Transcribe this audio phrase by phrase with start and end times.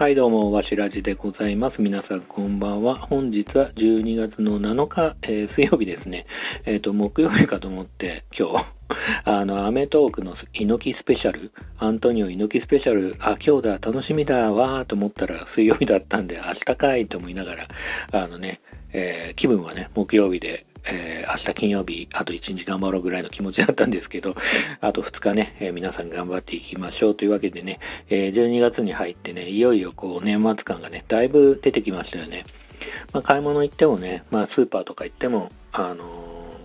[0.00, 1.82] はいどうも、わしらじでございます。
[1.82, 2.94] 皆さんこんばんは。
[2.94, 6.24] 本日は12月の7日、えー、水曜日ですね。
[6.64, 8.64] えっ、ー、と、木曜日かと思って今日、
[9.30, 17.68] あの、アメトークの猪木スペシャル、アントニオ猪木スペシャル、あ、今日だ、楽しみだわーと思ったら水曜日だったんで、明日かいと思いながら、
[18.12, 18.62] あのね、
[18.94, 24.34] えー、気分はね、木曜日で、えー、明日金曜日、あと1日頑張ろうぐらいの気持ちだったんですけど、
[24.80, 32.44] あと2日ね、えー、皆さん頑張っていきましょうというわけでね、えー、12月に入ってね、いよいよこう年末感がね、だいぶ出てきましたよね。
[33.12, 36.04] まあ、買い物行ってもね、まあ、スーパーとか行っても、あの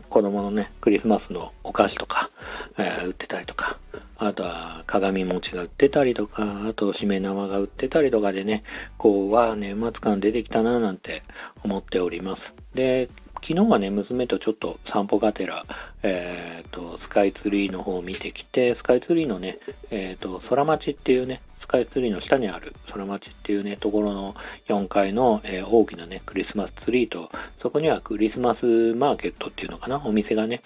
[0.09, 2.31] 子供のね、クリスマスのお菓子とか、
[2.77, 3.79] え売ってたりとか、
[4.17, 8.63] あとは鏡餅が売ってたりとか、あとしめ縄が売ってたりとかでね、
[8.97, 11.21] こう、わ、年末感出てきたななんて
[11.65, 12.55] 思っております。
[12.73, 13.09] で、
[13.41, 15.65] 昨日はね、娘とちょっと散歩がてら、
[16.03, 19.59] えっ、ー、と、スカイツリーの方を見てきて、スカイツリーのね、
[19.91, 24.35] えっ、ー、と、空町っていうね、スカイツリーの下にある空町っていうね、ところの
[24.67, 30.61] 4階の、えー、大きなね、クリスマスツリーと、そこにはクリスマスマーケットっていうのかな、お店がね、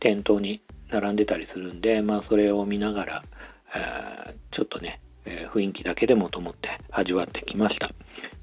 [0.00, 3.22] 店頭に並んでたりするんで、まあ、それを見ながら、
[3.74, 7.88] えー、ちょっとね、えー、雰囲気だけでもと思って味わってきました。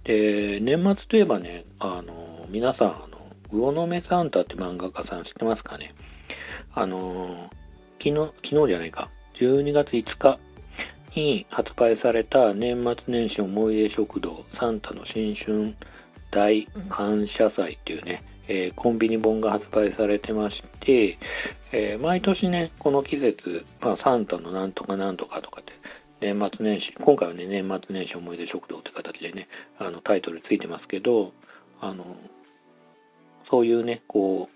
[0.03, 3.10] で、年末といえばね、あの、皆さん、
[3.51, 5.91] 魚の目サンタって漫画家さん知ってますかね？
[6.73, 7.49] あの
[7.99, 10.39] 昨日、昨日じゃないか、12月5日
[11.15, 15.75] に発売された年末年始思い出食堂サンタの新春
[16.31, 21.17] 大感謝祭っていうね、えー、コンビニ本が発売されてまして、
[21.73, 25.73] えー、毎年ね、この季節、まあ、サンタのなんとかなんとかとかって、
[26.21, 31.33] 年末年始、今回はね、年末年始思い出食堂って形でね、あのタイトルついてますけど、
[31.81, 32.05] あの、
[33.51, 34.49] そういうねこ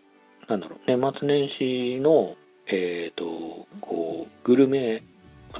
[0.47, 2.35] うなんだろう年末年始の
[2.67, 5.03] えっ、ー、とこうグルメ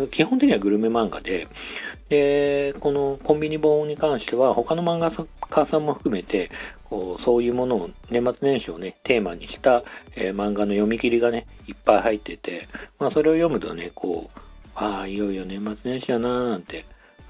[0.09, 1.47] 基本的にはグルメ漫画で
[2.09, 5.11] でこのコンビニ本に関しては他の漫画
[5.50, 6.50] 家さんも含めて
[6.85, 9.84] こうそういうものを年末年始をねテーマにした、
[10.16, 12.69] えー、漫画の読み切りがねいっぱい入ってて、
[13.00, 14.40] まあ、それを読むとねこう
[14.75, 16.85] ああいよいよ年末年始だなーなんて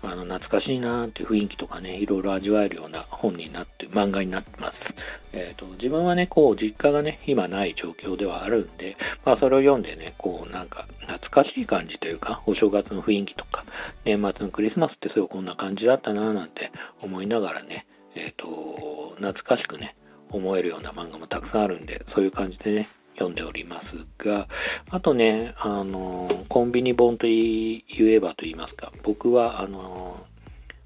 [0.07, 4.95] あの懐かしいなーって雰囲気とかねいろいろ味わえるような本になって漫画になってます。
[5.33, 13.65] えっ、ー、と自分はねこう実家がね今ない状況ではあるんでまあそれを読んでねこうなんか懐かしい感じというかお正月の雰囲気とか
[14.03, 17.85] 年末のクリスマスってそうこんな感じだったなーなんて思いながらね
[18.15, 19.95] えっ、ー、と懐かしくね
[20.29, 24.47] 思えるような漫画もたくさんあるんでそういう感じでね読んでおりますが、
[24.89, 30.25] あとね、あの、コンビニ本と言えばと言いますか、僕は、あの、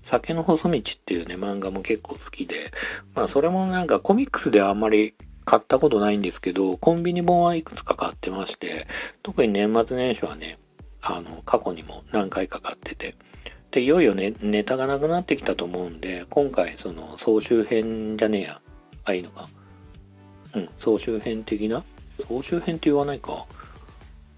[0.01, 2.71] 酒の細道っていうね、漫画も結構好きで、
[3.15, 5.13] まあそれもなんかコミックスではあんまり
[5.45, 8.87] 買ったことないんですけど、コンビニ本はいくつか買ってまして、
[9.23, 10.57] 特に年末年始はね、
[11.01, 13.15] あの、過去にも何回か買ってて、
[13.71, 18.61] で、いよいよね、ネタがなくなってきたと思うんで、今回その総集編じゃねえや、
[19.05, 19.49] あ、いいのか。
[20.55, 21.83] うん、総集編的な
[22.27, 23.45] 総集編って言わないか。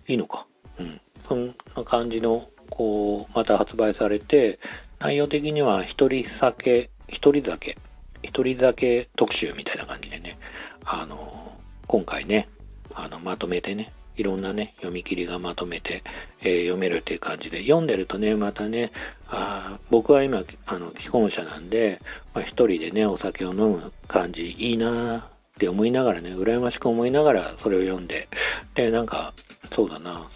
[0.08, 0.48] いいのか。
[0.80, 1.02] うん。
[1.28, 4.60] そんな感じの、こう、また発売されて、
[5.00, 7.78] 内容的には一人酒、一人酒、
[8.22, 10.38] 一人酒特集みたいな感じでね、
[10.86, 12.48] あの、今回ね、
[12.94, 16.04] あの、まとめてね、いろんなね、読み切りがまとめて、
[16.42, 18.92] えー、読めるっていう感じで、読んでるとね、またね、
[19.30, 22.00] あ僕は今、あの、既婚者なんで、
[22.34, 25.30] まあ、一人でね、お酒を飲む感じ、いいな
[25.62, 28.28] って思いながらね、羨ましく思いながらそれを読んで、
[28.74, 29.32] で、なんか、
[29.72, 30.28] そうだな、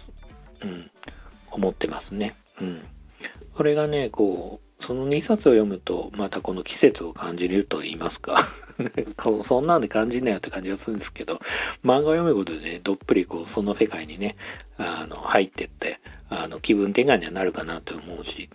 [0.62, 0.88] うん、
[1.50, 2.36] 思ってますね。
[2.60, 2.84] うん。
[3.56, 8.36] それがね、こう、その2冊を読むと、またこの季節を感じると言いますか
[9.42, 11.40] そんなんで感じんなよって感じがするんですけど、
[11.84, 14.36] 漫画を読むことでね、どっぷりこう、その世界にね、
[14.78, 15.98] あの、入ってって、
[16.30, 18.48] あの、気分転換にはなるかなと思うし、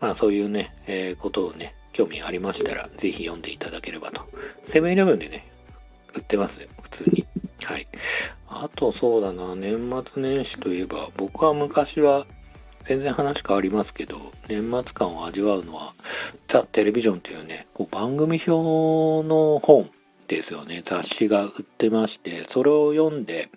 [0.00, 4.26] まあそういうね、えー、ことをね、興味ありましたら、ぜひ読んでいただければと。
[4.62, 5.53] セブンイレブンでね、
[6.14, 7.26] 売ってますよ、普通に。
[7.64, 7.86] はい。
[8.48, 12.26] あとそうだな、年末年始といえば、僕は昔は、
[12.84, 15.94] 全然話変わりますけど、年末感を味わうのは、
[16.48, 19.90] ザ・テレビジョンというね、こう番組表の本
[20.28, 23.48] ですよね、雑誌が売ってまして、それを読んで、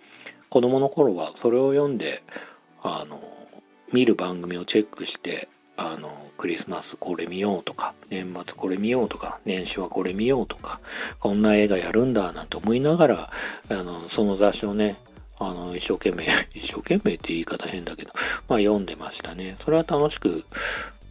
[0.50, 2.24] 子供の頃はそれを読んで、
[2.82, 3.20] あの、
[3.92, 10.80] 見る番組をチェックして、あの、クリスマスこれ見ようとか、年末これ見ようとか、年始はこれ見ようとか、
[11.20, 13.30] こんな映画やるんだなんて思いながら、
[13.70, 14.98] あの、その雑誌をね、
[15.40, 16.26] あの、一生懸命、
[16.56, 18.12] 一生懸命って言い方変だけど、
[18.48, 19.56] まあ読んでましたね。
[19.60, 20.46] それは楽しく、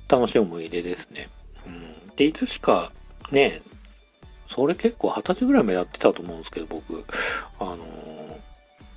[0.08, 1.28] 楽しい思い出ですね。
[1.66, 2.16] うん。
[2.16, 2.92] で、いつしか、
[3.30, 3.62] ね、
[4.48, 7.04] それ結構二十歳ぐらいまでやってたと思うんですけど、僕、
[7.60, 7.78] あの、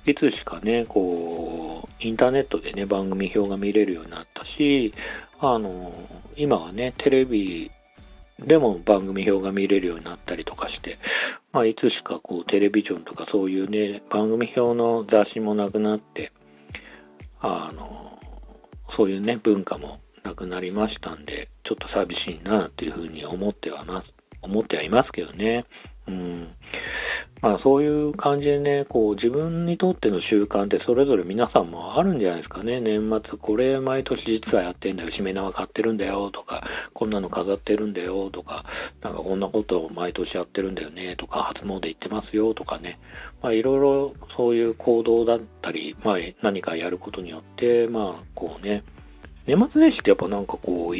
[0.06, 4.94] いつしかね、こう、インターネットでね、番組表が見れるようになったし、
[5.40, 5.92] あの、
[6.36, 7.70] 今はね、テレビ
[8.46, 10.98] でも番組表が見れるようになったりとかして、
[11.52, 16.32] まあ、いつしかこうテレビジョンとかそういうね番組表の雑誌もなくなって
[17.40, 18.18] あの
[18.88, 25.66] そういうね文化もなくなりましたんでちょっと寂しいなっていうふうに思ってはます思ってはいますけどね。
[26.06, 26.48] うん、
[27.40, 32.80] まあそういう感じでねこう自分にとっての習慣ってそれぞれ皆さんもあるんじゃないですかね。
[32.80, 35.10] 年末これ毎年実はやってんだよ。
[35.10, 36.62] しめ縄買ってるんだよとか
[36.92, 38.64] こんなの飾ってるんだよとか
[39.02, 41.16] なんかこんなことを毎年やってるんだよね。
[41.16, 42.98] とか初詣行ってますよとかね。
[43.42, 48.82] まあいろいろそういう行動だったりまあ何かやることによってまあこうね。
[49.46, 50.96] 年末年始ってやっぱなんかこう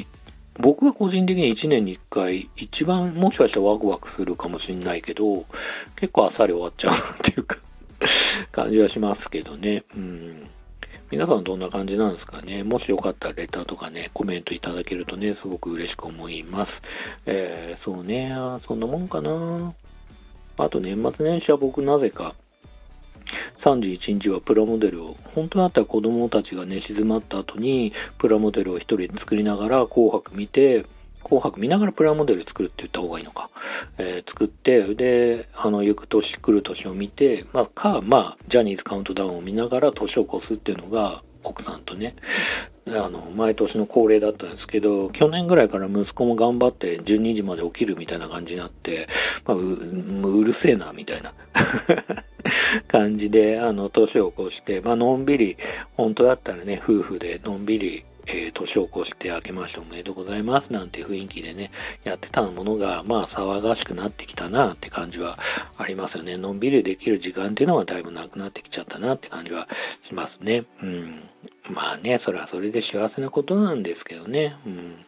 [0.59, 5.47] 僕は個人的に1年に1回一番もしかしたらワクワクするかもしんないけど
[5.97, 7.57] 結構あっさり終わっちゃうっていうか
[8.53, 9.85] 感じはしますけどね。
[9.97, 10.49] うん。
[11.11, 12.63] 皆さんどんな感じなんですかね？
[12.63, 16.83] もしよかったらレターとかねコメントいただけるとねすごく嬉しく思います。
[17.27, 18.33] えー、そうね。
[18.61, 19.75] そんなもんかな。
[20.57, 22.35] あと年末年始は僕なぜか
[23.61, 30.87] 31日はプラモデルを本当だったら子供たちが寝静まった後にプラモデルを一人で作りながら紅白見て
[31.23, 33.51] 紅白見ながらプラモデル作るって言った方がいいのか、
[33.99, 42.15] えー、作ってであの行く年来る年を見て、まあ、かまあジャニーズカウントダウンを見ながら年を越すっていうのが奥さんとね
[42.99, 49.07] あの毎年の恒例だったんですけど去年ぐらいから息子も頑張って12時まで起きるみたいな感じになって、
[49.45, 51.33] まあ、ううるせえなみたいな。
[52.89, 55.57] 感じであの年を越して、まあのんびり
[55.97, 61.71] 本当だったらね夫婦でのんびりえー、年を越して明けましておめでとうございますなんて雰囲気でね、
[62.05, 65.39] やってたものが、まあ騒がしくなってきたなって感じは
[65.79, 66.37] ありますよね。
[66.37, 69.69] のんびりできる時間っていうのはだいぶなくなってきちゃったなって感じは
[70.03, 70.65] しますね。
[70.83, 71.23] うん。
[71.71, 74.57] まあね、それはそれで幸せなことなんですけどね。
[74.67, 75.05] うん。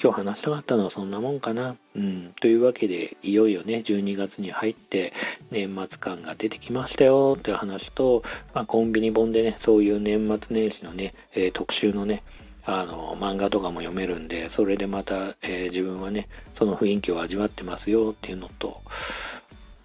[0.00, 1.74] 今日話したかったのはそんなもんかな。
[1.94, 2.32] うん。
[2.40, 5.14] というわけで、いよいよね、12月に入って
[5.50, 8.22] 年末感が出てきましたよという話と、
[8.52, 12.22] まあ、コンビニ本でね、そういう年末年始のね、えー、特集のね、
[12.66, 18.82] あの、漫画とかも読めるんで、それでまた、えー、自分はね、その雰囲気を味わってますよっていうのと、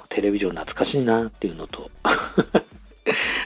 [0.10, 1.90] テレビ上懐かしいなっていうのと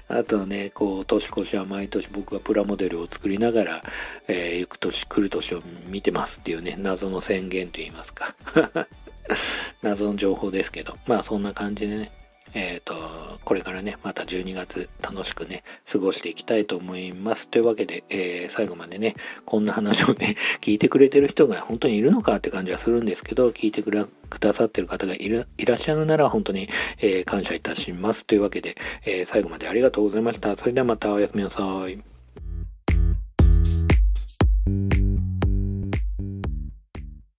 [0.10, 3.84] あとね、こう、年越しは毎年僕はプラモデルを作りながら、
[4.28, 8.36] えー、行く年、来る年を見てますっていうね、謎の宣言と言いますか。
[9.82, 12.12] 謎の情報ですけど、まあそんな感じでね、
[12.56, 12.96] えっ、ー、と、
[13.44, 17.50] これからね、また12月楽しくね、過ごしていきたいと思います。
[17.50, 23.92] というわけで、えー、最後までね、こんな話をね、 聞いてくれてる人が本当にいるのかって感じはするんですけど、聞いてく
[24.40, 26.70] ださってる方がいるいらっしゃるなら本当に、
[27.00, 28.26] えー、感謝いたします。
[28.26, 30.56] というわけで、え最後までありがとうございました。
[30.56, 32.15] それではまたおやすみなさい。